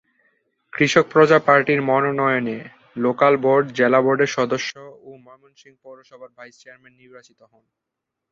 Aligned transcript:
কৃষক 0.73 1.05
প্রজা 1.11 1.39
পার্টির 1.39 1.79
মনোনয়নে 1.81 2.57
লোকাল 2.97 3.33
বোর্ড, 3.37 3.65
জেলা 3.73 3.99
বোর্ডের 4.01 4.31
সদস্য 4.37 4.71
ও 5.03 5.09
ময়মনসিংহ 5.25 5.75
পৌরসভার 5.83 6.29
ভাইস 6.37 6.55
চেয়ারম্যান 6.61 6.93
নির্বাচিত 6.93 7.39
হন। 7.51 7.63